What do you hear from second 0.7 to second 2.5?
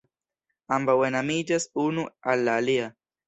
Ambaŭ enamiĝas unu al